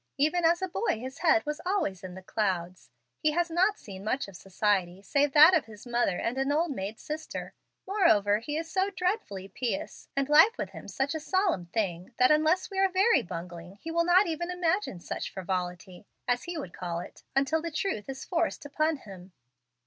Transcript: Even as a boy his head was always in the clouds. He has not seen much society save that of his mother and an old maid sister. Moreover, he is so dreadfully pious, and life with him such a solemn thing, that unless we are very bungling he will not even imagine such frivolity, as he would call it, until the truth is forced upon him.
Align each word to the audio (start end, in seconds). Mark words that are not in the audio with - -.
Even 0.17 0.43
as 0.45 0.63
a 0.63 0.67
boy 0.67 0.97
his 0.99 1.19
head 1.19 1.45
was 1.45 1.61
always 1.63 2.03
in 2.03 2.15
the 2.15 2.23
clouds. 2.23 2.89
He 3.19 3.33
has 3.33 3.51
not 3.51 3.77
seen 3.77 4.03
much 4.03 4.23
society 4.33 5.03
save 5.03 5.31
that 5.33 5.53
of 5.53 5.65
his 5.65 5.85
mother 5.85 6.17
and 6.17 6.39
an 6.39 6.51
old 6.51 6.71
maid 6.71 6.99
sister. 6.99 7.53
Moreover, 7.85 8.39
he 8.39 8.57
is 8.57 8.67
so 8.67 8.89
dreadfully 8.89 9.47
pious, 9.47 10.09
and 10.15 10.27
life 10.27 10.57
with 10.57 10.71
him 10.71 10.87
such 10.87 11.13
a 11.13 11.19
solemn 11.19 11.67
thing, 11.67 12.15
that 12.17 12.31
unless 12.31 12.71
we 12.71 12.79
are 12.79 12.89
very 12.89 13.21
bungling 13.21 13.75
he 13.75 13.91
will 13.91 14.03
not 14.03 14.25
even 14.25 14.49
imagine 14.49 14.99
such 14.99 15.29
frivolity, 15.31 16.07
as 16.27 16.45
he 16.45 16.57
would 16.57 16.73
call 16.73 16.99
it, 16.99 17.21
until 17.35 17.61
the 17.61 17.69
truth 17.69 18.09
is 18.09 18.25
forced 18.25 18.65
upon 18.65 18.95
him. 18.97 19.33